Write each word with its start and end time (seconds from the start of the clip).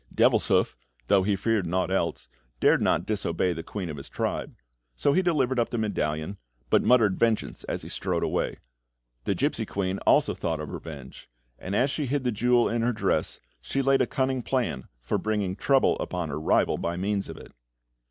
Devilshoof, 0.15 0.75
though 1.09 1.21
he 1.21 1.35
feared 1.35 1.67
naught 1.67 1.91
else, 1.91 2.27
dared 2.59 2.81
not 2.81 3.05
disobey 3.05 3.53
the 3.53 3.61
queen 3.61 3.87
of 3.87 3.97
his 3.97 4.09
tribe, 4.09 4.55
so 4.95 5.13
he 5.13 5.21
delivered 5.21 5.59
up 5.59 5.69
the 5.69 5.77
medallion, 5.77 6.39
but 6.71 6.81
muttered 6.81 7.19
vengeance 7.19 7.63
as 7.65 7.83
he 7.83 7.87
strode 7.89 8.23
away. 8.23 8.57
The 9.25 9.35
gipsy 9.35 9.63
queen 9.63 9.99
also 9.99 10.33
thought 10.33 10.59
of 10.59 10.73
revenge; 10.73 11.29
and 11.59 11.75
as 11.75 11.91
she 11.91 12.07
hid 12.07 12.23
the 12.23 12.31
jewel 12.31 12.67
in 12.67 12.81
her 12.81 12.93
dress, 12.93 13.39
she 13.61 13.83
laid 13.83 14.01
a 14.01 14.07
cunning 14.07 14.41
plan 14.41 14.87
for 15.03 15.19
bringing 15.19 15.55
trouble 15.55 15.99
upon 15.99 16.29
her 16.29 16.39
rival 16.39 16.79
by 16.79 16.97
means 16.97 17.29
of 17.29 17.37
it. 17.37 17.51